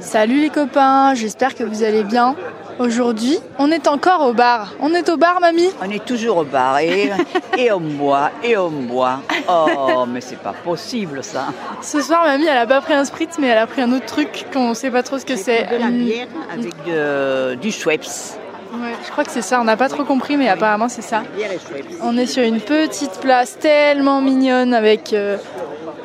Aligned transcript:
Salut 0.00 0.40
les 0.40 0.50
copains, 0.50 1.14
j'espère 1.14 1.54
que 1.54 1.64
vous 1.64 1.82
allez 1.82 2.02
bien. 2.04 2.34
Aujourd'hui, 2.78 3.38
on 3.58 3.70
est 3.72 3.88
encore 3.88 4.20
au 4.26 4.32
bar. 4.32 4.72
On 4.80 4.94
est 4.94 5.08
au 5.08 5.16
bar, 5.16 5.40
mamie 5.40 5.68
On 5.84 5.90
est 5.90 6.04
toujours 6.04 6.38
au 6.38 6.44
bar 6.44 6.78
et, 6.78 7.10
et 7.58 7.72
on 7.72 7.80
boit, 7.80 8.30
et 8.44 8.56
on 8.56 8.70
boit. 8.70 9.20
Oh, 9.48 10.04
mais 10.08 10.20
c'est 10.20 10.38
pas 10.38 10.52
possible 10.64 11.24
ça. 11.24 11.46
Ce 11.82 12.00
soir, 12.00 12.22
mamie, 12.24 12.46
elle 12.46 12.56
a 12.58 12.66
pas 12.66 12.80
pris 12.80 12.94
un 12.94 13.04
spritz, 13.04 13.36
mais 13.38 13.48
elle 13.48 13.58
a 13.58 13.66
pris 13.66 13.82
un 13.82 13.92
autre 13.92 14.06
truc 14.06 14.46
qu'on 14.52 14.74
sait 14.74 14.90
pas 14.90 15.02
trop 15.02 15.18
ce 15.18 15.24
que 15.26 15.36
c'est. 15.36 15.64
De 15.64 15.76
la 15.76 15.86
Une- 15.88 16.04
bière 16.04 16.26
avec 16.52 16.72
de- 16.86 17.54
du 17.56 17.72
Schweppes. 17.72 18.06
Ouais, 18.74 18.92
je 19.04 19.10
crois 19.10 19.24
que 19.24 19.30
c'est 19.30 19.42
ça, 19.42 19.60
on 19.60 19.64
n'a 19.64 19.76
pas 19.76 19.88
trop 19.88 20.04
compris, 20.04 20.36
mais 20.36 20.48
apparemment 20.48 20.88
c'est 20.88 21.02
ça. 21.02 21.22
On 22.02 22.16
est 22.16 22.26
sur 22.26 22.42
une 22.44 22.60
petite 22.60 23.18
place 23.20 23.58
tellement 23.58 24.20
mignonne 24.20 24.72
avec 24.74 25.14
euh, 25.14 25.36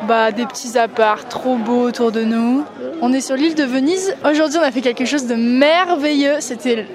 bah, 0.07 0.31
des 0.31 0.45
petits 0.45 0.77
apparts 0.79 1.27
trop 1.27 1.57
beaux 1.57 1.81
autour 1.83 2.11
de 2.13 2.23
nous. 2.23 2.63
On 3.05 3.11
est 3.11 3.19
sur 3.19 3.35
l'île 3.35 3.53
de 3.55 3.65
Venise. 3.65 4.15
Aujourd'hui, 4.23 4.59
on 4.59 4.63
a 4.63 4.71
fait 4.71 4.79
quelque 4.79 5.03
chose 5.03 5.27
de 5.27 5.35
merveilleux. 5.35 6.35
C'était 6.39 6.85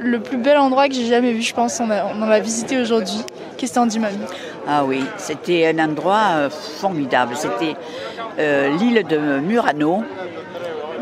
le, 0.00 0.20
plus 0.20 0.36
bel 0.36 0.56
endroit 0.58 0.86
que 0.88 0.94
j'ai 0.94 1.06
jamais 1.06 1.32
vu, 1.32 1.42
je 1.42 1.52
pense. 1.52 1.80
On, 1.80 1.90
a- 1.90 2.04
en 2.04 2.22
a 2.22 2.38
visité 2.38 2.80
aujourd'hui. 2.80 3.18
Qu'est-ce 3.56 3.72
que 3.72 3.74
t'en 3.74 3.86
dis, 3.86 3.98
mamie? 3.98 4.16
Ah 4.68 4.84
oui, 4.84 5.02
c'était 5.18 5.66
un 5.76 5.84
endroit 5.84 6.20
euh, 6.36 6.50
formidable. 6.50 7.34
C'était 7.36 7.74
euh, 8.38 8.76
l'île 8.76 9.02
de 9.08 9.40
Murano. 9.40 10.04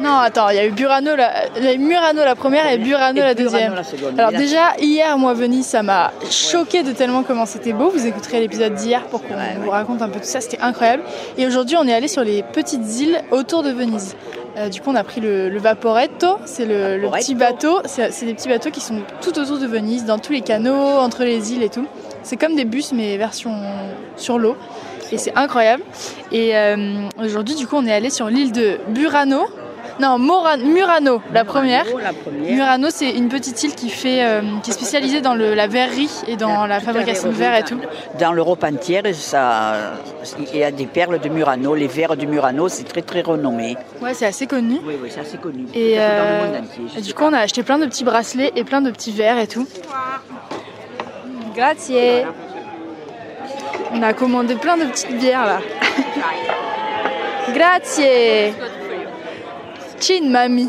Non, 0.03 0.17
attends, 0.19 0.49
il 0.51 0.57
y 0.57 0.59
a 0.59 0.67
eu 0.67 0.71
Burano 0.71 1.15
la, 1.15 1.47
il 1.57 1.65
y 1.65 1.69
a 1.69 1.73
eu 1.75 1.79
Murano 1.79 2.25
la 2.25 2.35
première 2.35 2.67
et 2.71 2.79
Burano 2.79 3.19
Et 3.19 3.21
la 3.23 3.35
Burano 3.35 3.51
deuxième. 3.51 3.75
la. 4.17 4.25
Alors 4.27 4.39
déjà, 4.39 4.75
hier, 4.81 5.17
moi, 5.19 5.33
Venise, 5.35 5.67
ça 5.67 5.83
m'a 5.83 6.11
choqué 6.31 6.83
de 6.83 6.93
tellement 6.93 7.23
comment 7.23 7.47
c'était 7.47 7.73
beau. 7.73 7.91
Vous 7.91 8.07
écouterez 8.07 8.41
l'épisode 8.41 8.75
d'hier 8.75 9.03
pour 9.05 9.23
qu'on 9.23 9.35
Ouais, 9.35 9.57
vous 9.63 9.71
raconte 9.71 10.03
un 10.03 10.09
peu 10.09 10.19
tout 10.19 10.27
ça. 10.27 10.41
C'était 10.41 10.61
incroyable. 10.61 11.03
Et 11.39 11.47
aujourd'hui, 11.47 11.77
on 11.79 11.87
est 11.87 11.93
allé 11.95 12.09
sur 12.09 12.25
les 12.25 12.43
petites 12.43 13.01
îles 13.01 13.21
autour 13.31 13.63
de 13.63 13.71
Venise. 13.71 14.17
Euh, 14.59 14.69
du 14.69 14.81
coup, 14.81 14.91
on 14.91 14.95
a 14.97 15.05
pris 15.05 15.21
le, 15.21 15.49
le 15.49 15.59
Vaporetto. 15.59 16.37
C'est 16.45 16.67
le, 16.67 16.99
le 16.99 17.09
petit 17.11 17.35
bateau. 17.35 17.79
C'est 17.87 18.13
c'est 18.13 18.27
des 18.27 18.35
petits 18.35 18.49
bateaux 18.49 18.71
qui 18.71 18.81
sont 18.81 18.97
tout 19.23 19.39
autour 19.39 19.59
de 19.59 19.67
Venise, 19.67 20.05
dans 20.05 20.19
tous 20.19 20.33
les 20.33 20.43
canaux, 20.43 20.75
entre 20.99 21.23
les 21.25 21.53
îles 21.55 21.63
et 21.63 21.69
tout. 21.71 21.87
C'est 22.23 22.37
comme 22.37 22.55
des 22.57 22.65
bus, 22.65 22.93
mais 22.93 23.17
version 23.17 23.53
sur 24.17 24.39
l'eau. 24.39 24.57
Et 25.11 25.19
c'est 25.19 25.37
incroyable. 25.37 25.83
Et 26.33 26.57
euh, 26.57 27.03
aujourd'hui, 27.23 27.55
du 27.55 27.67
coup, 27.67 27.77
on 27.77 27.87
est 27.87 27.93
allé 27.93 28.11
sur 28.11 28.29
l'île 28.29 28.53
de 28.53 28.79
Burano. 28.89 29.45
Non, 30.03 30.19
Mora- 30.19 30.57
Murano, 30.57 31.23
la 31.33 31.45
première. 31.45 31.85
Murano, 31.85 32.03
la 32.09 32.13
première. 32.13 32.53
Murano, 32.57 32.89
c'est 32.91 33.11
une 33.11 33.29
petite 33.29 33.63
île 33.63 33.75
qui, 33.75 33.89
fait, 33.89 34.25
euh, 34.25 34.41
qui 34.63 34.71
est 34.71 34.75
spécialisée 34.75 35.21
dans 35.21 35.35
le- 35.35 35.55
la 35.55 35.69
verrerie 35.69 36.11
et 36.27 36.37
dans 36.37 36.67
la 36.67 36.81
fabrication 36.81 37.29
de 37.29 37.35
verre 37.35 37.57
et 37.57 37.63
tout. 37.63 37.79
dans- 38.19 38.33
l'Europe 38.33 38.65
entière, 38.65 39.05
ça, 39.15 39.93
il 40.53 40.59
y 40.59 40.65
a 40.65 40.73
des 40.73 40.87
perles 40.87 41.21
de 41.21 41.29
Murano. 41.29 41.75
Les 41.77 41.87
verres 41.87 42.17
de 42.17 42.27
Murano, 42.27 42.69
c'est 42.69 42.83
très 42.93 43.03
très 43.03 43.21
renommé. 43.23 43.77
Ouais, 44.01 44.13
c'est 44.15 44.27
assez 44.27 44.47
connu. 44.49 44.79
Oui, 44.85 44.95
oui, 45.01 45.09
c'est 45.15 45.21
assez 45.21 45.39
connu. 45.39 45.67
Et, 45.75 45.95
dans 45.97 46.01
euh, 46.03 46.41
le 46.47 46.47
monde 46.59 46.65
entier. 46.65 47.01
du 47.03 47.15
pas. 47.15 47.19
coup, 47.21 47.29
on 47.31 47.33
a 47.35 47.39
acheté 47.39 47.63
plein 47.63 47.79
de 47.79 47.87
petits 47.87 48.05
bracelets 48.05 48.53
et 48.57 48.65
plein 48.65 48.81
de 48.81 48.91
petits 48.91 49.13
verres 49.13 49.39
et 49.39 49.47
tout. 49.47 49.69
Grazie. 51.55 52.25
On 53.93 54.03
a 54.03 54.13
commandé 54.15 54.55
plein 54.57 54.77
de 54.79 54.85
petites 54.87 55.17
bières 55.19 55.47
là. 55.47 55.61
Grazie. 57.55 58.53
Chin, 60.03 60.31
mamie. 60.31 60.69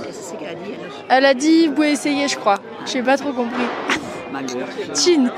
Elle 1.09 1.25
a 1.25 1.33
dit, 1.33 1.67
vous 1.67 1.73
pouvez 1.73 1.91
essayer, 1.93 2.27
je 2.27 2.37
crois. 2.37 2.59
J'ai 2.85 3.01
pas 3.01 3.17
trop 3.17 3.33
compris. 3.33 3.63
Chin. 4.93 5.31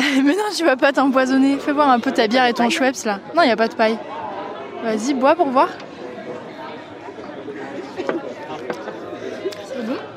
Mais 0.24 0.32
non, 0.32 0.50
tu 0.56 0.64
vas 0.64 0.76
pas 0.76 0.92
t'empoisonner. 0.92 1.58
Fais 1.58 1.72
boire 1.72 1.90
un 1.90 2.00
peu 2.00 2.10
ta 2.10 2.26
bière 2.26 2.46
et 2.46 2.52
ton 2.52 2.68
Schweppes 2.70 3.04
là. 3.04 3.20
Non, 3.36 3.42
il 3.42 3.48
y 3.48 3.52
a 3.52 3.56
pas 3.56 3.68
de 3.68 3.74
paille. 3.74 3.98
Vas-y, 4.82 5.14
bois 5.14 5.36
pour 5.36 5.46
voir. 5.46 5.68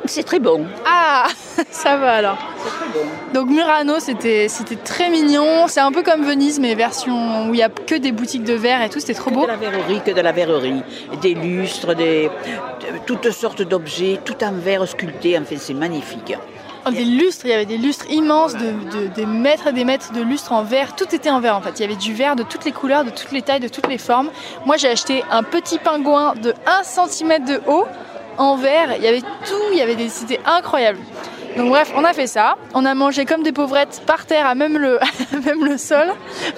C'est 0.05 0.23
très 0.23 0.39
bon. 0.39 0.65
Ah, 0.85 1.25
ça 1.71 1.97
va 1.97 2.13
alors. 2.13 2.37
Donc 3.33 3.49
Murano, 3.49 3.95
c'était 3.99 4.47
très 4.83 5.09
mignon. 5.09 5.67
C'est 5.67 5.79
un 5.79 5.91
peu 5.91 6.03
comme 6.03 6.23
Venise, 6.25 6.59
mais 6.59 6.75
version 6.75 7.47
où 7.49 7.53
il 7.53 7.59
y 7.59 7.63
a 7.63 7.69
que 7.69 7.95
des 7.95 8.11
boutiques 8.11 8.43
de 8.43 8.53
verre 8.53 8.81
et 8.81 8.89
tout. 8.89 8.99
C'était 8.99 9.13
trop 9.13 9.29
Que 9.29 9.35
beau. 9.35 9.41
de 9.43 9.47
la 9.47 9.55
verrerie, 9.57 10.01
que 10.05 10.11
de 10.11 10.21
la 10.21 10.31
verrerie. 10.31 10.83
Des 11.21 11.33
lustres, 11.33 11.95
des, 11.95 12.25
de- 12.25 12.97
toutes 13.05 13.31
sortes 13.31 13.61
d'objets, 13.61 14.19
tout 14.23 14.43
en 14.43 14.53
verre 14.53 14.87
sculpté. 14.87 15.37
Enfin, 15.37 15.55
c'est 15.59 15.73
magnifique. 15.73 16.35
Oh, 16.87 16.91
des 16.91 17.03
lustres, 17.03 17.45
il 17.45 17.49
y 17.49 17.53
avait 17.53 17.65
des 17.65 17.77
lustres 17.79 18.05
immenses, 18.11 18.53
de, 18.53 18.59
de- 18.99 19.07
des 19.15 19.25
mètres 19.25 19.67
et 19.67 19.73
des 19.73 19.85
mètres 19.85 20.13
de 20.13 20.21
lustres 20.21 20.51
en 20.51 20.63
verre. 20.63 20.95
Tout 20.95 21.13
était 21.15 21.31
en 21.31 21.39
verre 21.39 21.55
en 21.57 21.61
fait. 21.61 21.71
Il 21.79 21.81
y 21.81 21.85
avait 21.85 21.95
du 21.95 22.13
verre 22.13 22.35
de 22.35 22.43
toutes 22.43 22.63
les 22.63 22.71
couleurs, 22.71 23.03
de 23.03 23.09
toutes 23.09 23.31
les 23.31 23.41
tailles, 23.41 23.59
de 23.59 23.67
toutes 23.67 23.87
les 23.87 23.97
formes. 23.97 24.29
Moi, 24.65 24.77
j'ai 24.77 24.89
acheté 24.89 25.23
un 25.31 25.41
petit 25.41 25.79
pingouin 25.79 26.35
de 26.35 26.53
1 26.67 26.83
cm 26.83 27.43
de 27.45 27.59
haut 27.67 27.85
en 28.37 28.55
verre. 28.55 28.95
Il 28.97 29.03
y 29.03 29.07
avait 29.07 29.21
tout, 29.21 29.63
il 29.71 29.77
y 29.77 29.81
avait 29.81 29.95
des, 29.95 30.09
c'était 30.09 30.39
incroyable. 30.45 30.99
Donc 31.57 31.69
bref, 31.69 31.91
on 31.95 32.03
a 32.03 32.13
fait 32.13 32.27
ça. 32.27 32.55
On 32.73 32.85
a 32.85 32.93
mangé 32.93 33.25
comme 33.25 33.43
des 33.43 33.53
pauvrettes 33.53 34.01
par 34.05 34.25
terre 34.25 34.45
à 34.45 34.55
même 34.55 34.77
le, 34.77 35.01
à 35.01 35.39
même 35.45 35.63
le 35.65 35.77
sol. 35.77 36.07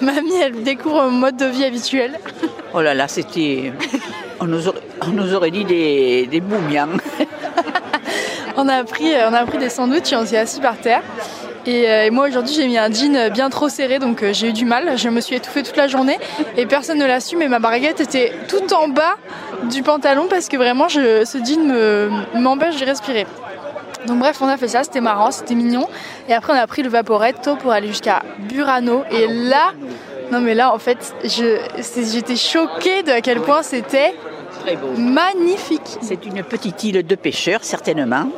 Mamie, 0.00 0.34
elle 0.42 0.62
découvre 0.62 1.04
mon 1.04 1.18
mode 1.18 1.36
de 1.36 1.46
vie 1.46 1.64
habituel. 1.64 2.18
Oh 2.74 2.82
là 2.82 2.92
là, 2.92 3.08
c'était. 3.08 3.72
On 4.40 4.44
nous 4.44 4.68
aurait, 4.68 4.82
on 5.00 5.06
nous 5.06 5.32
aurait 5.32 5.50
dit 5.50 5.64
des, 5.64 6.26
des 6.26 6.40
boumians. 6.40 6.98
On 8.60 8.68
a 8.68 8.82
pris, 8.82 9.12
on 9.24 9.32
a 9.32 9.46
pris 9.46 9.58
des 9.58 9.68
sandwichs 9.68 10.12
et 10.12 10.16
on 10.16 10.26
s'est 10.26 10.36
assis 10.36 10.60
par 10.60 10.76
terre. 10.78 11.02
Et, 11.64 11.88
euh, 11.88 12.06
et 12.06 12.10
moi 12.10 12.26
aujourd'hui 12.28 12.54
j'ai 12.54 12.66
mis 12.66 12.76
un 12.76 12.90
jean 12.90 13.30
bien 13.30 13.50
trop 13.50 13.68
serré 13.68 14.00
donc 14.00 14.22
euh, 14.24 14.32
j'ai 14.32 14.48
eu 14.48 14.52
du 14.52 14.64
mal. 14.64 14.98
Je 14.98 15.08
me 15.08 15.20
suis 15.20 15.36
étouffée 15.36 15.62
toute 15.62 15.76
la 15.76 15.86
journée 15.86 16.18
et 16.56 16.66
personne 16.66 16.98
ne 16.98 17.06
l'a 17.06 17.20
su 17.20 17.36
mais 17.36 17.46
ma 17.46 17.60
baguette 17.60 18.00
était 18.00 18.32
tout 18.48 18.74
en 18.74 18.88
bas 18.88 19.16
du 19.64 19.82
pantalon 19.82 20.26
parce 20.28 20.48
que 20.48 20.56
vraiment 20.56 20.88
je, 20.88 21.24
ce 21.24 21.38
jean 21.38 21.64
me- 21.66 22.10
m'empêche 22.40 22.76
de 22.80 22.84
respirer. 22.86 23.26
Donc 24.06 24.20
bref 24.20 24.38
on 24.40 24.48
a 24.48 24.56
fait 24.56 24.68
ça, 24.68 24.84
c'était 24.84 25.00
marrant, 25.00 25.30
c'était 25.30 25.54
mignon. 25.54 25.86
Et 26.28 26.34
après 26.34 26.52
on 26.52 26.56
a 26.56 26.66
pris 26.66 26.82
le 26.82 26.88
Vaporetto 26.88 27.56
pour 27.56 27.72
aller 27.72 27.88
jusqu'à 27.88 28.22
Burano 28.38 29.02
et 29.10 29.26
là, 29.26 29.72
non 30.30 30.40
mais 30.40 30.54
là 30.54 30.72
en 30.72 30.78
fait 30.78 31.14
j'étais 31.24 32.36
choquée 32.36 33.02
de 33.02 33.10
à 33.10 33.20
quel 33.20 33.40
point 33.40 33.62
c'était 33.62 34.14
magnifique. 34.96 35.96
C'est 36.02 36.26
une 36.26 36.42
petite 36.42 36.84
île 36.84 37.06
de 37.06 37.14
pêcheurs, 37.14 37.60
certainement, 37.64 38.28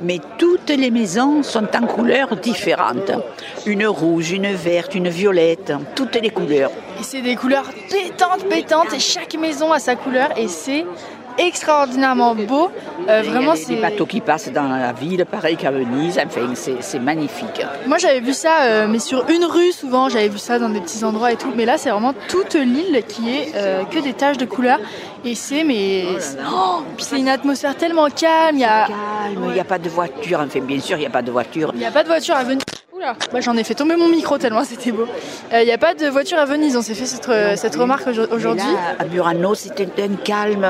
mais 0.00 0.20
toutes 0.38 0.70
les 0.70 0.90
maisons 0.90 1.42
sont 1.42 1.66
en 1.74 1.86
couleurs 1.86 2.36
différentes. 2.36 3.10
Une 3.66 3.86
rouge, 3.86 4.30
une 4.32 4.52
verte, 4.54 4.94
une 4.94 5.08
violette, 5.08 5.72
toutes 5.94 6.14
les 6.16 6.30
couleurs. 6.30 6.70
Et 7.02 7.04
c'est 7.04 7.20
des 7.20 7.34
couleurs 7.34 7.64
pétantes, 7.90 8.44
pétantes, 8.48 8.92
et 8.94 9.00
chaque 9.00 9.34
maison 9.34 9.72
a 9.72 9.80
sa 9.80 9.96
couleur, 9.96 10.28
et 10.38 10.46
c'est 10.46 10.86
extraordinairement 11.36 12.36
beau. 12.36 12.70
Euh, 13.08 13.22
vraiment, 13.22 13.54
des- 13.54 13.58
des 13.58 13.64
c'est. 13.64 13.74
bateaux 13.80 14.06
qui 14.06 14.20
passent 14.20 14.52
dans 14.52 14.68
la 14.68 14.92
ville, 14.92 15.24
pareil 15.28 15.56
qu'à 15.56 15.72
Venise. 15.72 16.20
Enfin, 16.24 16.42
c'est 16.54 16.76
c'est 16.80 17.00
magnifique. 17.00 17.60
Moi, 17.88 17.98
j'avais 17.98 18.20
vu 18.20 18.32
ça, 18.32 18.62
euh, 18.62 18.86
mais 18.88 19.00
sur 19.00 19.28
une 19.28 19.44
rue 19.44 19.72
souvent, 19.72 20.08
j'avais 20.08 20.28
vu 20.28 20.38
ça 20.38 20.60
dans 20.60 20.68
des 20.68 20.78
petits 20.80 21.02
endroits 21.02 21.32
et 21.32 21.36
tout. 21.36 21.52
Mais 21.56 21.64
là, 21.64 21.76
c'est 21.76 21.90
vraiment 21.90 22.14
toute 22.28 22.54
l'île 22.54 23.02
qui 23.08 23.30
est 23.36 23.52
euh, 23.56 23.82
que 23.84 23.98
des 23.98 24.12
taches 24.12 24.38
de 24.38 24.44
couleurs. 24.44 24.78
Et 25.24 25.34
c'est, 25.34 25.64
mais. 25.64 26.04
Oh, 26.48 26.82
puis 26.96 27.04
c'est 27.04 27.18
une 27.18 27.28
atmosphère 27.28 27.76
tellement 27.76 28.08
calme, 28.10 28.58
il 28.58 28.60
y 28.60 28.64
a. 28.64 28.86
Calme, 28.86 29.42
il 29.48 29.52
n'y 29.54 29.58
a 29.60 29.64
pas 29.64 29.78
de 29.78 29.88
voiture. 29.88 30.38
Enfin, 30.46 30.60
bien 30.60 30.78
sûr, 30.78 30.96
il 30.98 31.00
n'y 31.00 31.06
a 31.06 31.10
pas 31.10 31.22
de 31.22 31.32
voiture. 31.32 31.70
Il 31.74 31.80
n'y 31.80 31.86
a 31.86 31.90
pas 31.90 32.04
de 32.04 32.08
voiture 32.08 32.36
à 32.36 32.44
Venise. 32.44 32.62
Bah, 33.32 33.40
j'en 33.40 33.56
ai 33.56 33.64
fait 33.64 33.74
tomber 33.74 33.96
mon 33.96 34.08
micro 34.08 34.38
tellement 34.38 34.64
c'était 34.64 34.92
beau. 34.92 35.06
Euh, 35.52 35.62
Il 35.62 35.66
n'y 35.66 35.72
a 35.72 35.78
pas 35.78 35.94
de 35.94 36.06
voiture 36.06 36.38
à 36.38 36.44
Venise, 36.44 36.76
on 36.76 36.82
s'est 36.82 36.94
fait 36.94 37.06
cette, 37.06 37.28
euh, 37.28 37.54
cette 37.56 37.74
remarque 37.76 38.08
aujourd'hui. 38.30 38.64
à 38.98 39.04
Burano, 39.04 39.54
c'était 39.54 39.88
un 40.02 40.14
calme. 40.16 40.66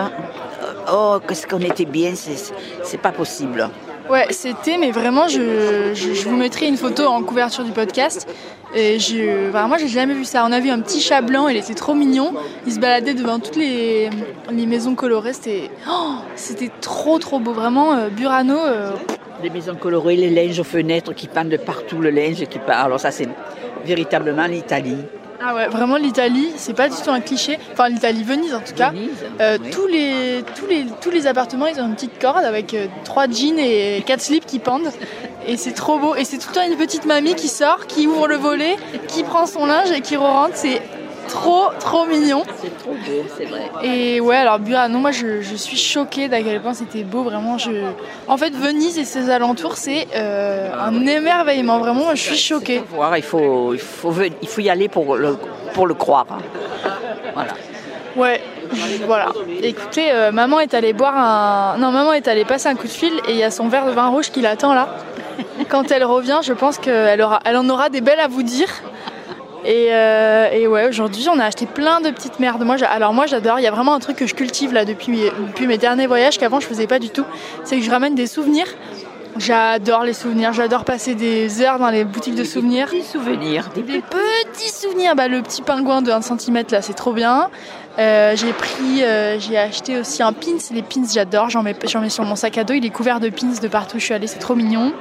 Oh, 0.92 1.18
qu'est-ce 1.26 1.46
qu'on 1.46 1.60
était 1.60 1.84
bien, 1.84 2.14
c'est 2.14 2.98
pas 2.98 3.12
possible. 3.12 3.68
Ouais, 4.10 4.26
c'était, 4.30 4.78
mais 4.78 4.90
vraiment, 4.90 5.28
je, 5.28 5.92
je, 5.94 6.12
je 6.12 6.28
vous 6.28 6.36
mettrai 6.36 6.66
une 6.66 6.76
photo 6.76 7.04
en 7.06 7.22
couverture 7.22 7.64
du 7.64 7.70
podcast. 7.70 8.26
Et 8.74 8.98
je, 8.98 9.48
enfin, 9.50 9.68
moi, 9.68 9.76
j'ai 9.78 9.86
jamais 9.88 10.14
vu 10.14 10.24
ça. 10.24 10.44
On 10.46 10.50
a 10.52 10.58
vu 10.58 10.70
un 10.70 10.80
petit 10.80 11.00
chat 11.00 11.20
blanc, 11.20 11.46
il 11.48 11.56
était 11.56 11.74
trop 11.74 11.94
mignon. 11.94 12.34
Il 12.66 12.72
se 12.72 12.80
baladait 12.80 13.14
devant 13.14 13.38
toutes 13.38 13.56
les, 13.56 14.10
les 14.50 14.66
maisons 14.66 14.94
colorées. 14.94 15.34
C'était, 15.34 15.70
oh, 15.88 16.14
c'était 16.34 16.70
trop, 16.80 17.18
trop 17.18 17.38
beau. 17.38 17.52
Vraiment, 17.52 17.92
euh, 17.92 18.08
Burano. 18.08 18.56
euh, 18.58 18.90
Les 19.42 19.50
maisons 19.50 19.74
colorées, 19.74 20.16
les 20.16 20.30
linges 20.30 20.60
aux 20.60 20.64
fenêtres 20.64 21.12
qui 21.14 21.26
pendent 21.26 21.48
de 21.48 21.56
partout, 21.56 21.98
le 22.00 22.10
linge 22.10 22.44
qui 22.46 22.58
part. 22.58 22.84
Alors 22.86 23.00
ça, 23.00 23.10
c'est 23.10 23.28
véritablement 23.84 24.46
l'Italie. 24.46 24.98
ah 25.44 25.54
ouais, 25.56 25.66
vraiment 25.66 25.96
l'Italie, 25.96 26.52
c'est 26.56 26.74
pas 26.74 26.88
du 26.88 26.94
tout 27.02 27.10
un 27.10 27.20
cliché. 27.20 27.58
Enfin, 27.72 27.88
l'Italie, 27.88 28.22
Venise 28.22 28.54
en 28.54 28.60
tout 28.60 28.74
cas. 28.74 28.90
Venise, 28.90 29.10
Euh, 29.40 29.58
oui. 29.60 29.70
tous, 29.70 29.86
les, 29.88 30.44
tous, 30.56 30.66
les, 30.66 30.86
tous 31.00 31.10
les 31.10 31.26
appartements, 31.26 31.66
ils 31.66 31.80
ont 31.80 31.86
une 31.88 31.94
petite 31.94 32.20
corde 32.20 32.44
avec 32.44 32.72
euh, 32.74 32.86
trois 33.04 33.26
jeans 33.28 33.58
et 33.58 34.02
quatre 34.06 34.20
slips 34.20 34.46
qui 34.46 34.60
pendent. 34.60 34.90
Et 35.48 35.56
c'est 35.56 35.72
trop 35.72 35.98
beau. 35.98 36.14
Et 36.14 36.24
c'est 36.24 36.38
tout 36.38 36.50
le 36.50 36.54
temps 36.54 36.66
une 36.70 36.76
petite 36.78 37.04
mamie 37.04 37.34
qui 37.34 37.48
sort, 37.48 37.88
qui 37.88 38.06
ouvre 38.06 38.28
le 38.28 38.36
volet, 38.36 38.76
qui 39.08 39.24
prend 39.24 39.46
son 39.46 39.66
linge 39.66 39.90
et 39.90 40.00
qui 40.00 40.14
re-rentre. 40.16 40.54
C'est 40.54 40.80
trop, 41.28 41.68
trop 41.78 42.06
mignon. 42.06 42.42
C'est 42.60 42.76
trop 42.78 42.92
beau, 42.92 43.24
c'est 43.36 43.44
vrai. 43.44 43.70
Et 43.82 44.20
ouais, 44.20 44.36
alors 44.36 44.58
Burano, 44.58 44.98
moi 44.98 45.10
je, 45.10 45.40
je 45.40 45.54
suis 45.54 45.76
choquée 45.76 46.28
d'à 46.28 46.42
quel 46.42 46.60
point 46.60 46.74
c'était 46.74 47.02
beau. 47.02 47.22
Vraiment, 47.22 47.58
je... 47.58 47.70
En 48.28 48.36
fait, 48.36 48.54
Venise 48.54 48.98
et 48.98 49.04
ses 49.04 49.30
alentours, 49.30 49.76
c'est 49.76 50.08
euh, 50.14 50.70
un 50.78 51.06
émerveillement. 51.06 51.78
Vraiment, 51.78 52.14
je 52.14 52.22
suis 52.22 52.36
choquée. 52.36 52.82
Faut 52.88 52.96
voir, 52.96 53.16
il 53.16 53.22
faut, 53.22 53.74
il 53.74 53.80
faut, 53.80 54.12
il 54.40 54.48
faut 54.48 54.60
y 54.60 54.70
aller 54.70 54.88
pour 54.88 55.16
le, 55.16 55.36
pour 55.74 55.86
le 55.86 55.94
croire. 55.94 56.26
Voilà. 57.34 57.52
Ouais, 58.14 58.42
voilà. 59.06 59.28
Écoutez, 59.62 60.10
euh, 60.10 60.32
maman 60.32 60.60
est 60.60 60.74
allée 60.74 60.92
boire 60.92 61.16
un. 61.16 61.78
Non, 61.78 61.90
maman 61.90 62.12
est 62.12 62.28
allée 62.28 62.44
passer 62.44 62.68
un 62.68 62.74
coup 62.74 62.86
de 62.86 62.92
fil 62.92 63.12
et 63.26 63.32
il 63.32 63.36
y 63.36 63.42
a 63.42 63.50
son 63.50 63.68
verre 63.68 63.86
de 63.86 63.92
vin 63.92 64.08
rouge 64.08 64.30
qui 64.30 64.42
l'attend 64.42 64.74
là. 64.74 64.96
Quand 65.70 65.90
elle 65.90 66.04
revient, 66.04 66.40
je 66.42 66.52
pense 66.52 66.76
qu'elle 66.76 67.22
aura... 67.22 67.40
elle 67.46 67.56
en 67.56 67.66
aura 67.70 67.88
des 67.88 68.02
belles 68.02 68.20
à 68.20 68.28
vous 68.28 68.42
dire. 68.42 68.68
Et, 69.64 69.88
euh, 69.90 70.50
et 70.50 70.66
ouais, 70.66 70.88
aujourd'hui, 70.88 71.26
on 71.32 71.38
a 71.38 71.44
acheté 71.44 71.66
plein 71.66 72.00
de 72.00 72.10
petites 72.10 72.40
merdes. 72.40 72.62
Moi, 72.64 72.76
alors 72.90 73.12
moi, 73.14 73.26
j'adore. 73.26 73.60
Il 73.60 73.62
y 73.62 73.66
a 73.68 73.70
vraiment 73.70 73.94
un 73.94 74.00
truc 74.00 74.16
que 74.16 74.26
je 74.26 74.34
cultive 74.34 74.72
là 74.72 74.84
depuis, 74.84 75.12
mes- 75.12 75.30
depuis 75.48 75.66
mes 75.66 75.78
derniers 75.78 76.06
voyages 76.06 76.38
qu'avant 76.38 76.58
je 76.60 76.66
faisais 76.66 76.86
pas 76.88 76.98
du 76.98 77.10
tout. 77.10 77.24
C'est 77.64 77.76
que 77.78 77.82
je 77.84 77.90
ramène 77.90 78.14
des 78.14 78.26
souvenirs. 78.26 78.66
J'adore 79.38 80.04
les 80.04 80.12
souvenirs. 80.12 80.52
J'adore 80.52 80.84
passer 80.84 81.14
des 81.14 81.62
heures 81.62 81.78
dans 81.78 81.88
les 81.90 82.04
boutiques 82.04 82.34
de 82.34 82.44
souvenirs. 82.44 82.88
Petits 82.88 83.02
souvenirs, 83.02 83.70
des 83.74 83.82
Des 83.82 84.00
petits 84.02 84.68
souvenirs, 84.70 85.14
bah, 85.14 85.28
le 85.28 85.40
petit 85.42 85.62
pingouin 85.62 86.02
de 86.02 86.10
1 86.10 86.20
cm 86.20 86.64
là, 86.70 86.82
c'est 86.82 86.92
trop 86.92 87.12
bien. 87.12 87.48
Euh, 87.98 88.34
j'ai 88.36 88.52
pris, 88.52 89.02
euh, 89.02 89.38
j'ai 89.38 89.56
acheté 89.56 89.98
aussi 89.98 90.22
un 90.22 90.32
pins. 90.32 90.58
Les 90.74 90.82
pins, 90.82 91.04
j'adore. 91.10 91.48
J'en 91.50 91.62
mets, 91.62 91.74
j'en 91.86 92.00
mets 92.00 92.10
sur 92.10 92.24
mon 92.24 92.36
sac 92.36 92.58
à 92.58 92.64
dos. 92.64 92.74
Il 92.74 92.84
est 92.84 92.90
couvert 92.90 93.20
de 93.20 93.30
pins 93.30 93.46
de 93.62 93.68
partout 93.68 93.96
où 93.96 94.00
je 94.00 94.04
suis 94.04 94.14
allée. 94.14 94.26
C'est 94.26 94.38
trop 94.38 94.54
mignon. 94.54 94.92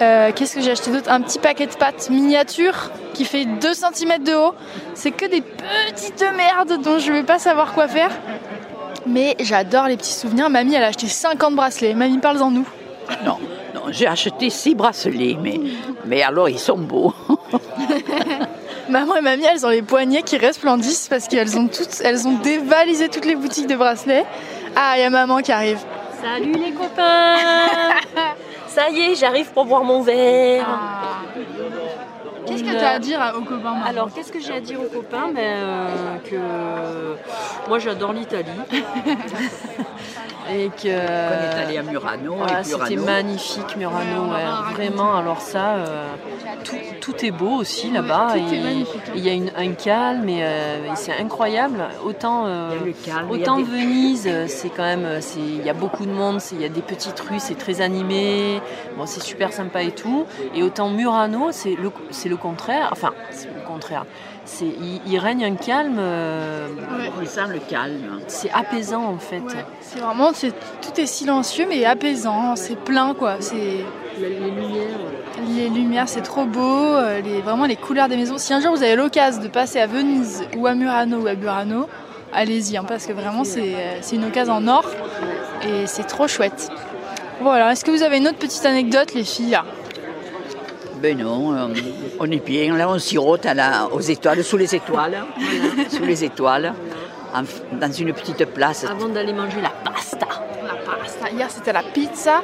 Euh, 0.00 0.32
Qu'est-ce 0.34 0.54
que 0.54 0.60
j'ai 0.60 0.72
acheté 0.72 0.90
d'autre 0.90 1.10
Un 1.10 1.20
petit 1.20 1.38
paquet 1.38 1.66
de 1.66 1.74
pâtes 1.74 2.10
miniature 2.10 2.90
qui 3.12 3.24
fait 3.24 3.44
2 3.44 3.74
cm 3.74 4.22
de 4.24 4.34
haut. 4.34 4.54
C'est 4.94 5.12
que 5.12 5.26
des 5.26 5.40
petites 5.40 6.24
merdes 6.36 6.82
dont 6.82 6.98
je 6.98 7.12
vais 7.12 7.22
pas 7.22 7.38
savoir 7.38 7.72
quoi 7.72 7.88
faire. 7.88 8.10
Mais 9.06 9.36
j'adore 9.40 9.86
les 9.86 9.96
petits 9.96 10.12
souvenirs. 10.12 10.50
Mamie, 10.50 10.74
elle 10.74 10.82
a 10.82 10.88
acheté 10.88 11.06
50 11.06 11.54
bracelets. 11.54 11.94
Mamie, 11.94 12.18
parle-en 12.18 12.50
nous. 12.50 12.66
Non, 13.24 13.38
non 13.74 13.82
j'ai 13.90 14.06
acheté 14.06 14.50
six 14.50 14.74
bracelets, 14.74 15.36
mais, 15.40 15.60
mais 16.06 16.22
alors 16.22 16.48
ils 16.48 16.58
sont 16.58 16.78
beaux. 16.78 17.14
Maman 18.88 19.16
et 19.16 19.20
mamie, 19.22 19.44
elles 19.44 19.64
ont 19.64 19.70
les 19.70 19.82
poignets 19.82 20.22
qui 20.22 20.36
resplendissent 20.36 21.08
parce 21.08 21.26
qu'elles 21.26 21.58
ont 21.58 21.68
toutes, 21.68 22.02
elles 22.02 22.28
ont 22.28 22.36
dévalisé 22.38 23.08
toutes 23.08 23.24
les 23.24 23.34
boutiques 23.34 23.66
de 23.66 23.76
bracelets. 23.76 24.24
Ah, 24.76 24.94
il 24.96 25.00
y 25.00 25.04
a 25.04 25.10
maman 25.10 25.38
qui 25.38 25.52
arrive. 25.52 25.78
Salut 26.22 26.52
les 26.52 26.72
copains 26.72 27.36
Ça 28.74 28.90
y 28.90 28.98
est, 28.98 29.14
j'arrive 29.14 29.52
pour 29.52 29.66
boire 29.66 29.84
mon 29.84 30.02
verre. 30.02 30.66
Qu'est-ce 30.66 30.93
que 32.74 32.78
Une- 32.78 32.78
tu 32.80 32.84
as 32.84 32.90
à 32.90 32.98
dire 32.98 33.20
aux 33.36 33.42
copains 33.42 33.76
Alors, 33.86 34.12
qu'est-ce 34.12 34.32
que 34.32 34.40
j'ai 34.40 34.54
à 34.54 34.60
dire 34.60 34.80
aux 34.80 34.94
copains 34.94 35.28
ben, 35.34 35.40
euh, 35.42 36.16
Que 36.24 37.68
moi, 37.68 37.78
j'adore 37.78 38.12
l'Italie. 38.12 38.48
Et 40.52 40.68
que. 40.68 40.88
On 40.88 40.90
est 40.90 41.64
allé 41.64 41.78
à 41.78 41.82
Murano. 41.82 42.36
Et 42.60 42.64
c'était 42.64 42.96
magnifique, 42.96 43.76
Murano, 43.78 44.30
ouais. 44.30 44.72
vraiment. 44.74 45.16
Alors 45.16 45.40
ça, 45.40 45.76
euh, 45.76 46.04
tout, 46.64 46.76
tout 47.00 47.24
est 47.24 47.30
beau 47.30 47.54
aussi 47.56 47.90
là-bas. 47.90 48.34
Il 48.36 49.20
y 49.24 49.30
a 49.30 49.32
une- 49.32 49.50
un 49.56 49.72
calme 49.72 50.28
et, 50.28 50.40
euh, 50.44 50.92
et 50.92 50.96
c'est 50.96 51.16
incroyable. 51.18 51.84
Autant, 52.04 52.44
euh, 52.46 52.72
Il 52.72 52.76
y 52.78 52.82
a 52.82 52.84
le 52.84 52.92
calme, 52.92 53.28
il 53.32 53.36
y 53.38 53.40
a 53.40 53.42
autant 53.42 53.56
des- 53.56 53.62
Venise, 53.62 54.24
euh, 54.26 54.44
c'est 54.46 54.68
quand 54.68 54.82
même, 54.82 55.06
euh, 55.06 55.20
c'est- 55.22 55.40
il 55.40 55.64
y 55.64 55.70
a 55.70 55.74
beaucoup 55.74 56.04
de 56.04 56.10
monde, 56.12 56.40
c'est- 56.42 56.54
il 56.56 56.60
y 56.60 56.66
a 56.66 56.68
des 56.68 56.82
petites 56.82 57.18
rues, 57.20 57.38
c'est 57.40 57.56
très 57.56 57.80
animé. 57.80 58.60
Bon, 58.98 59.06
c'est 59.06 59.22
super 59.22 59.50
sympa 59.50 59.82
et 59.82 59.92
tout. 59.92 60.26
Et 60.54 60.62
autant 60.62 60.90
Murano, 60.90 61.48
c'est 61.52 61.74
le, 61.74 61.90
c'est 62.10 62.28
le 62.28 62.36
contraire. 62.36 62.63
Enfin, 62.90 63.12
c'est 63.30 63.46
le 63.48 63.60
contraire. 63.66 64.04
C'est, 64.44 64.66
il, 64.66 65.00
il 65.06 65.18
règne 65.18 65.44
un 65.44 65.54
calme. 65.54 65.96
euh, 65.98 66.68
On 67.20 67.24
sent 67.26 67.40
le 67.50 67.58
calme. 67.60 68.20
c'est 68.26 68.50
apaisant 68.52 69.04
en 69.04 69.18
fait. 69.18 69.40
Ouais, 69.40 69.64
c'est 69.80 69.98
vraiment, 70.00 70.30
c'est, 70.34 70.50
tout 70.50 71.00
est 71.00 71.06
silencieux 71.06 71.66
mais 71.68 71.84
apaisant. 71.84 72.54
C'est 72.56 72.76
plein 72.78 73.14
quoi. 73.14 73.36
C'est 73.40 73.84
Les 74.20 74.28
lumières. 74.28 74.98
les 75.48 75.68
lumières, 75.70 76.08
c'est 76.08 76.20
trop 76.22 76.44
beau. 76.44 76.60
euh, 76.94 77.20
Les, 77.22 77.40
vraiment 77.40 77.64
les 77.66 77.76
couleurs 77.76 78.08
des 78.08 78.16
maisons. 78.16 78.36
Si 78.38 78.52
un 78.52 78.60
jour 78.60 78.74
vous 78.76 78.82
avez 78.82 78.96
l'occasion 78.96 79.42
de 79.42 79.48
passer 79.48 79.80
à 79.80 79.86
Venise 79.86 80.44
ou 80.58 80.66
à 80.66 80.74
Murano 80.74 81.20
ou 81.22 81.26
à 81.26 81.34
Burano, 81.34 81.88
allez-y 82.34 82.76
hein, 82.76 82.84
parce 82.86 83.06
que 83.06 83.12
vraiment 83.12 83.44
c'est, 83.44 83.74
euh, 83.74 83.98
c'est 84.02 84.16
une 84.16 84.24
occasion 84.24 84.54
en 84.54 84.68
or 84.68 84.84
et 85.62 85.86
c'est 85.86 86.04
trop 86.06 86.28
chouette. 86.28 86.68
Voilà. 87.40 87.72
Est-ce 87.72 87.84
que 87.84 87.90
vous 87.90 88.02
avez 88.02 88.18
une 88.18 88.28
autre 88.28 88.38
petite 88.38 88.64
anecdote 88.66 89.14
les 89.14 89.24
filles 89.24 89.58
Ben 91.04 91.18
non, 91.18 91.52
euh, 91.54 91.66
on 92.18 92.30
est 92.30 92.42
bien. 92.42 92.74
Là, 92.78 92.88
on 92.88 92.98
sirote 92.98 93.44
à 93.44 93.52
la, 93.52 93.88
aux 93.92 94.00
étoiles, 94.00 94.42
sous 94.42 94.56
les 94.56 94.74
étoiles. 94.74 95.22
sous 95.90 96.02
les 96.02 96.24
étoiles. 96.24 96.72
en- 97.34 97.76
dans 97.78 97.92
une 97.92 98.14
petite 98.14 98.46
place. 98.46 98.84
Avant 98.90 99.08
d'aller 99.10 99.34
manger 99.34 99.60
la 99.60 99.68
pasta. 99.68 100.26
La 100.62 100.76
pasta. 100.90 101.28
Hier 101.30 101.50
c'était 101.50 101.74
la 101.74 101.82
pizza 101.82 102.42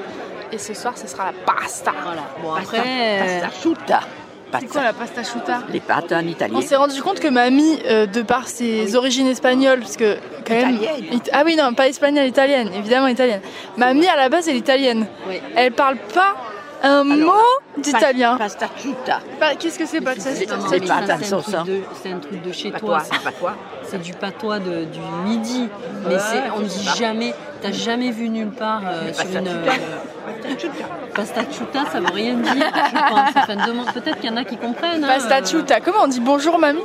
et 0.53 0.59
ce 0.59 0.75
soir 0.75 0.93
ce 0.99 1.07
sera 1.07 1.27
la 1.27 1.33
pasta. 1.55 1.93
Voilà. 2.05 2.23
Bon 2.43 2.53
Pasta, 2.55 2.77
après. 2.77 2.91
euh, 2.91 3.41
pasta 3.41 3.47
asciutta. 3.47 4.01
C'est 4.03 4.51
Pasta- 4.53 4.67
quoi 4.73 4.83
la 4.83 4.93
pasta 4.93 5.23
chuta 5.23 5.63
Les 5.73 5.81
pâtes 5.81 6.13
en 6.13 6.27
italien. 6.27 6.57
On 6.59 6.61
s'est 6.61 6.77
rendu 6.77 7.01
compte 7.01 7.21
que 7.21 7.29
mamie, 7.29 7.79
euh, 7.89 8.05
de 8.05 8.21
par 8.21 8.47
ses 8.49 8.95
origines 8.95 9.29
espagnoles, 9.29 9.79
parce 9.81 9.97
que 9.97 10.17
quand 10.47 10.55
même. 10.55 10.75
Italienne. 10.75 11.05
It- 11.15 11.31
ah 11.33 11.43
oui, 11.47 11.57
non, 11.57 11.73
pas 11.73 11.87
espagnole, 11.89 12.27
italienne, 12.27 12.69
évidemment 12.77 13.07
italienne. 13.07 13.41
Mamie, 13.79 14.07
à 14.09 14.17
la 14.17 14.29
base, 14.29 14.49
elle 14.49 14.57
est 14.57 14.59
italienne. 14.59 15.07
Oui. 15.29 15.41
Elle 15.57 15.73
parle 15.73 15.97
pas 16.13 16.35
un 16.83 17.05
mot 17.05 17.33
d'italien. 17.79 18.37
Pasta 18.37 18.67
asciutta. 18.77 19.21
Pas- 19.39 19.55
Qu'est-ce 19.55 19.79
que 19.79 19.87
c'est, 19.87 20.01
pas 20.01 20.15
de 20.15 20.21
ça 20.21 20.31
C'est- 20.35 20.47
Non, 20.51 20.57
c'est 20.69 20.81
mais 20.81 20.87
pas 20.87 21.07
ça, 21.07 21.17
c'est 21.23 21.35
un 21.35 21.41
truc 21.41 21.65
de- 21.67 21.81
C'est 22.03 22.13
un 22.13 22.19
truc 22.19 22.43
de 22.43 22.53
chez 22.53 22.71
Pas 22.71 22.79
toi. 22.79 22.89
toi, 22.89 23.01
ça. 23.01 23.07
c'est 23.13 23.25
pas 23.25 23.33
toi. 23.33 23.53
C'est 23.85 23.99
du 24.03 24.13
patois 24.15 24.59
de- 24.59 24.85
du 24.85 25.01
midi. 25.25 25.69
Mais 26.07 26.15
Ouais, 26.15 26.21
c'est, 26.21 26.43
on 26.57 26.61
ne 26.61 26.65
dit 26.65 26.85
ça. 26.87 26.95
jamais. 26.95 27.35
T'as 27.61 27.73
jamais 27.73 28.11
vu 28.11 28.29
nulle 28.31 28.51
part 28.53 28.81
euh, 28.87 29.13
sur 29.13 29.25
Pasta 29.25 29.39
une. 29.41 29.49
asciutta. 29.49 29.73
euh, 29.73 30.69
Pasta 31.15 31.41
chuta, 31.51 31.85
ça 31.93 32.01
veut 32.01 32.07
rien 32.15 32.35
dire, 32.35 32.53
je 32.55 33.15
pense. 33.15 33.31
Enfin, 33.37 33.67
demande- 33.67 33.93
Peut-être 33.93 34.19
qu'il 34.21 34.31
y 34.31 34.33
en 34.33 34.37
a 34.37 34.45
qui 34.45 34.57
comprennent. 34.57 35.05
hein, 35.05 35.09
Pasta 35.09 35.39
euh, 35.41 35.45
chuta. 35.45 35.81
Comment 35.81 36.05
on 36.05 36.09
dit 36.09 36.21
bonjour, 36.21 36.59
mamie 36.59 36.81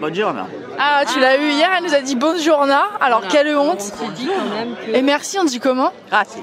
Bonjour, 0.00 0.32
non. 0.34 0.46
Ah, 0.78 1.02
tu 1.10 1.20
l'as 1.20 1.36
eu 1.36 1.48
hier, 1.52 1.68
elle 1.78 1.84
nous 1.84 1.94
a 1.94 2.00
dit 2.00 2.16
bonjour, 2.16 2.60
Alors, 2.60 2.88
voilà. 3.00 3.20
quelle 3.30 3.56
honte. 3.56 3.76
On 3.76 3.78
s'est 3.78 4.12
dit 4.16 4.26
quand 4.28 4.54
même 4.56 4.74
que. 4.84 4.96
Et 4.96 5.00
merci, 5.02 5.38
on 5.38 5.44
dit 5.44 5.60
comment 5.60 5.92
Gracias. 6.10 6.40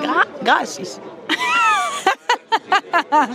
Gra 0.00 0.24
gracias. 0.44 1.00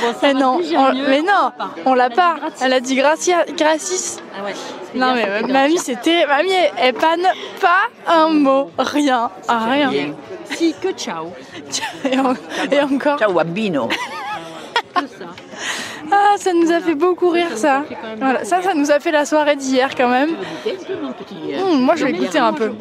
Bon, 0.00 0.14
Mais 0.22 0.34
non, 0.34 0.60
on- 0.76 0.92
mieux. 0.94 1.08
mais 1.08 1.20
non, 1.22 1.50
Pas. 1.58 1.70
on 1.84 1.94
l'a 1.94 2.06
Elle 2.06 2.12
a 2.12 2.16
pas. 2.16 2.34
dit 2.34 2.40
gratis. 2.40 2.62
Elle 2.62 2.72
a 2.72 2.80
dit 2.80 2.94
gracia, 2.94 3.44
gracis. 3.56 4.16
Ah 4.38 4.44
ouais. 4.44 4.54
Non, 4.94 5.14
mais 5.14 5.24
c'était 5.40 5.52
mamie, 5.52 5.78
c'était. 5.78 6.26
Mamie, 6.26 6.52
elle, 6.52 6.72
elle 6.78 6.94
panne 6.94 7.26
pas 7.60 7.82
un 8.12 8.28
mot, 8.28 8.70
rien, 8.78 9.30
ah, 9.48 9.58
rien. 9.70 9.88
Bien. 9.90 10.14
Si, 10.50 10.74
que 10.80 10.92
ciao. 10.92 11.32
Et, 12.10 12.18
en- 12.18 12.34
et 12.70 12.80
encore. 12.80 13.18
Ciao, 13.18 13.32
ça. 14.94 15.24
Ah, 16.10 16.34
ça 16.38 16.52
nous 16.54 16.70
a 16.72 16.80
fait 16.80 16.94
beaucoup 16.94 17.28
rire 17.28 17.56
ça. 17.56 17.82
Voilà, 18.18 18.44
ça, 18.44 18.62
ça 18.62 18.72
nous 18.74 18.90
a 18.90 18.98
fait 19.00 19.10
la 19.10 19.26
soirée 19.26 19.56
d'hier 19.56 19.90
quand 19.96 20.08
même. 20.08 20.30
Euh, 20.66 21.62
Hum, 21.62 21.80
moi, 21.82 21.96
je 21.96 22.04
vais 22.06 22.12
goûter 22.12 22.38
un 22.38 22.52
peu. 22.52 22.72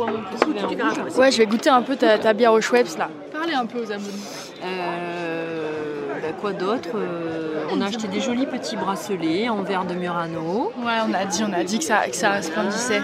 Ouais, 1.18 1.31
je 1.31 1.38
vais 1.39 1.45
goûter 1.45 1.69
un 1.69 1.81
peu 1.81 1.95
ta, 1.95 2.18
ta 2.18 2.33
bière 2.33 2.53
au 2.53 2.62
Schweppes 2.62 2.98
là. 2.98 3.10
Parlez 3.38 3.53
un 3.53 3.65
peu 3.67 3.79
aux 3.79 3.91
abonnés. 3.91 4.08
Euh, 4.63 6.13
bah, 6.22 6.27
quoi 6.41 6.53
d'autre 6.53 6.89
Euh, 6.96 7.65
On 7.72 7.82
a 7.82 7.86
acheté 7.86 8.08
des 8.08 8.20
jolis 8.20 8.48
petits 8.48 8.75
bracelets 8.75 9.48
en 9.50 9.62
verre 9.62 9.86
de 9.86 9.94
Murano. 9.94 10.72
Ouais, 10.79 10.94
on 11.08 11.13
a 11.13 11.25
dit, 11.25 11.44
on 11.48 11.53
a 11.53 11.63
dit 11.63 11.77
que 11.77 11.86
ça, 11.86 12.08
que 12.08 12.15
ça 12.15 12.32
resplendissait. 12.32 13.01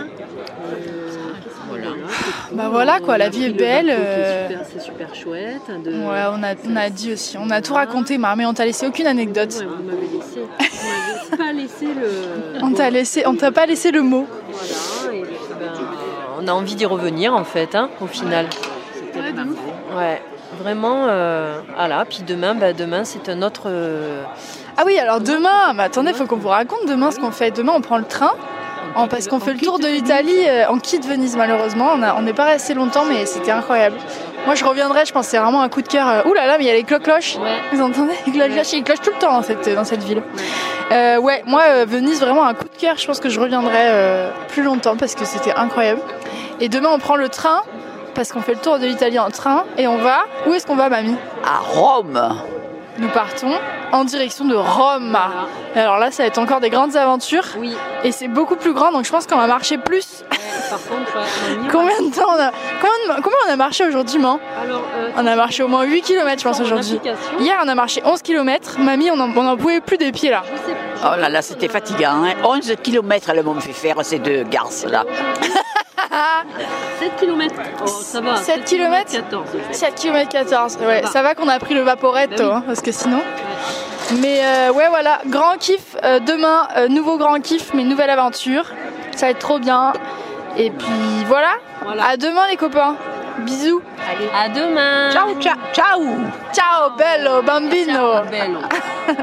Voilà. 1.69 1.87
Bah 2.51 2.69
voilà 2.69 2.99
quoi, 2.99 3.17
la 3.17 3.29
vie 3.29 3.45
est 3.45 3.49
belle. 3.49 3.87
C'est 3.87 3.93
euh, 3.93 4.47
super, 4.47 4.65
c'est 4.71 4.81
super 4.81 5.15
chouette. 5.15 5.83
De... 5.83 5.91
Ouais, 5.91 6.23
on 6.31 6.43
a, 6.43 6.53
on 6.67 6.75
a 6.75 6.89
dit 6.89 7.13
aussi. 7.13 7.37
On 7.37 7.49
a 7.51 7.61
tout 7.61 7.73
raconté, 7.73 8.17
mais 8.17 8.45
on 8.45 8.53
t'a 8.53 8.65
laissé 8.65 8.87
aucune 8.87 9.07
anecdote. 9.07 9.53
Ouais, 9.59 9.65
vous 9.65 9.83
m'avez 9.83 10.07
laissé. 10.07 10.39
Vous 10.39 11.37
m'avez 11.37 11.37
pas 11.37 11.53
laissé 11.53 11.85
le. 11.85 12.63
On 12.63 12.71
t'a 12.71 12.89
laissé, 12.89 13.23
on 13.27 13.35
t'a 13.35 13.51
pas 13.51 13.65
laissé 13.67 13.91
le 13.91 14.01
mot. 14.01 14.27
Voilà. 14.51 15.15
Et 15.15 15.21
ben, 15.59 15.73
on 16.41 16.47
a 16.47 16.51
envie 16.51 16.75
d'y 16.75 16.85
revenir 16.85 17.33
en 17.33 17.43
fait, 17.43 17.75
hein, 17.75 17.89
au 18.01 18.07
final. 18.07 18.47
Ouais. 19.15 19.33
Vraiment, 20.61 21.05
euh, 21.07 21.59
voilà. 21.75 22.05
Puis 22.05 22.21
demain, 22.27 22.53
bah, 22.55 22.73
demain 22.73 23.03
c'est 23.03 23.27
un 23.29 23.41
autre. 23.41 23.63
euh, 23.67 24.23
Ah 24.77 24.83
oui, 24.85 24.97
alors 24.99 25.19
demain, 25.19 25.73
mais 25.75 25.83
attendez, 25.83 26.13
faut 26.13 26.25
qu'on 26.25 26.37
vous 26.37 26.49
raconte 26.49 26.85
demain 26.87 27.11
ce 27.11 27.19
qu'on 27.19 27.31
fait. 27.31 27.51
Demain, 27.51 27.73
on 27.75 27.81
prend 27.81 27.97
le 27.97 28.05
train. 28.05 28.31
en- 28.95 29.07
parce 29.07 29.27
qu'on 29.27 29.39
fait 29.39 29.53
le 29.53 29.59
tour 29.59 29.79
de 29.79 29.87
l'Italie, 29.87 30.45
euh, 30.47 30.65
on 30.69 30.77
quitte 30.77 31.07
Venise 31.07 31.35
malheureusement. 31.35 31.93
On 32.17 32.21
n'est 32.21 32.33
pas 32.33 32.43
resté 32.45 32.73
longtemps, 32.75 33.05
mais 33.05 33.25
c'était 33.25 33.49
incroyable. 33.51 33.95
Moi, 34.45 34.53
je 34.55 34.63
reviendrai. 34.65 35.05
Je 35.05 35.13
pense 35.13 35.25
que 35.25 35.31
c'est 35.31 35.37
vraiment 35.39 35.61
un 35.63 35.69
coup 35.69 35.81
de 35.81 35.87
cœur. 35.87 36.07
euh, 36.07 36.21
Ouh 36.27 36.33
là 36.33 36.45
là, 36.45 36.57
mais 36.59 36.65
il 36.65 36.67
y 36.67 36.69
a 36.69 36.73
les 36.73 36.83
cloches-cloches. 36.83 37.37
Ouais. 37.37 37.57
Vous 37.71 37.81
entendez 37.81 38.13
Les 38.27 38.49
cloches, 38.49 38.73
ils 38.73 38.83
clochent 38.83 38.99
tout 39.01 39.09
le 39.11 39.19
temps 39.19 39.31
dans 39.33 39.41
cette, 39.41 39.67
dans 39.73 39.85
cette 39.85 40.03
ville. 40.03 40.21
Euh, 40.91 41.17
ouais, 41.17 41.41
moi, 41.47 41.61
euh, 41.69 41.85
Venise, 41.87 42.19
vraiment 42.19 42.43
un 42.45 42.53
coup 42.53 42.65
de 42.65 42.77
cœur. 42.79 42.97
Je 42.97 43.07
pense 43.07 43.19
que 43.19 43.29
je 43.29 43.39
reviendrai 43.39 44.29
plus 44.49 44.61
longtemps 44.61 44.95
parce 44.97 45.15
que 45.15 45.25
c'était 45.25 45.53
incroyable. 45.55 46.01
Et 46.59 46.69
demain, 46.69 46.89
on 46.93 46.99
prend 46.99 47.15
le 47.15 47.29
train 47.29 47.61
parce 48.15 48.31
qu'on 48.31 48.41
fait 48.41 48.53
le 48.53 48.59
tour 48.59 48.79
de 48.79 48.85
l'Italie 48.85 49.19
en 49.19 49.29
train 49.29 49.63
et 49.77 49.87
on 49.87 49.97
va. 49.97 50.25
Où 50.47 50.53
est-ce 50.53 50.65
qu'on 50.65 50.75
va, 50.75 50.89
mamie 50.89 51.15
À 51.45 51.59
Rome. 51.59 52.37
Nous 52.99 53.07
partons 53.09 53.53
en 53.91 54.03
direction 54.03 54.45
de 54.45 54.55
Rome. 54.55 55.17
Et 55.75 55.79
alors 55.79 55.97
là, 55.97 56.11
ça 56.11 56.21
va 56.23 56.27
être 56.27 56.37
encore 56.37 56.59
des 56.59 56.69
grandes 56.69 56.95
aventures 56.95 57.45
Oui. 57.57 57.75
et 58.03 58.11
c'est 58.11 58.27
beaucoup 58.27 58.55
plus 58.55 58.73
grand, 58.73 58.91
donc 58.91 59.05
je 59.05 59.11
pense 59.11 59.25
qu'on 59.25 59.37
va 59.37 59.47
marcher 59.47 59.79
plus. 59.79 60.23
Ouais, 60.31 60.37
Par 60.69 60.79
contre, 60.79 61.15
ouais. 61.17 61.69
Combien 61.71 62.01
de 62.07 62.13
temps 62.15 62.27
on 62.29 62.39
a 62.39 62.51
combien, 62.79 63.15
de- 63.17 63.21
combien 63.23 63.37
on 63.47 63.51
a 63.51 63.55
marché 63.55 63.83
aujourd'hui, 63.87 64.19
man 64.19 64.37
Alors, 64.63 64.83
euh, 64.95 65.09
On 65.17 65.25
a 65.25 65.35
marché 65.35 65.63
au 65.63 65.67
moins 65.67 65.83
8 65.85 66.03
km, 66.03 66.39
je 66.39 66.43
pense, 66.47 66.59
aujourd'hui. 66.59 66.99
Hier, 67.39 67.55
on 67.63 67.67
a 67.67 67.73
marché 67.73 68.01
11 68.05 68.21
km. 68.21 68.77
Mamie, 68.79 69.09
on 69.09 69.19
en, 69.19 69.35
on 69.35 69.47
en 69.47 69.57
pouvait 69.57 69.81
plus 69.81 69.97
des 69.97 70.11
pieds 70.11 70.29
là. 70.29 70.43
je 70.51 70.57
sais 70.71 70.77
Oh 71.03 71.19
là 71.19 71.29
là, 71.29 71.41
c'était 71.41 71.67
fatigant. 71.69 72.23
Hein. 72.23 72.33
11 72.43 72.75
km, 72.83 73.29
elles 73.31 73.43
m'ont 73.43 73.59
fait 73.59 73.73
faire 73.73 73.95
ces 74.05 74.19
deux 74.19 74.43
garces 74.43 74.85
là. 74.85 75.03
7 76.99 77.15
km. 77.19 77.55
Oh, 77.81 77.87
ça 77.87 78.21
va. 78.21 78.35
7 78.37 78.65
km 78.65 79.11
14. 79.11 79.47
7 79.71 79.95
km 79.95 80.29
14. 80.29 80.77
Ouais, 80.81 81.01
va. 81.01 81.07
ça 81.07 81.21
va 81.21 81.35
qu'on 81.35 81.47
a 81.47 81.59
pris 81.59 81.73
le 81.73 81.81
vaporetto, 81.81 82.35
Bah 82.37 82.43
oui. 82.43 82.51
hein, 82.55 82.63
parce 82.65 82.81
que 82.81 82.91
sinon. 82.91 83.21
Mais 84.19 84.41
euh, 84.43 84.71
ouais, 84.73 84.89
voilà, 84.89 85.21
grand 85.27 85.57
kiff. 85.57 85.95
euh, 86.03 86.19
demain, 86.19 86.67
euh, 86.77 86.87
nouveau 86.87 87.17
grand 87.17 87.39
kiff, 87.41 87.73
mais 87.73 87.83
nouvelle 87.83 88.09
aventure. 88.09 88.65
Ça 89.15 89.25
va 89.27 89.31
être 89.31 89.39
trop 89.39 89.59
bien. 89.59 89.93
Et 90.57 90.69
puis 90.69 91.25
voilà. 91.27 91.53
Voilà. 91.83 92.03
À 92.09 92.17
demain, 92.17 92.47
les 92.49 92.57
copains. 92.57 92.95
Bisous. 93.39 93.81
Allez. 94.07 94.29
À 94.35 94.49
demain. 94.49 95.09
Ciao, 95.11 95.33
ciao, 95.39 95.55
ciao 95.73 95.99
Ciao, 96.53 96.91
bello, 96.95 97.41
bambino. 97.41 97.93
Ciao, 97.93 98.25
bello. 98.29 98.59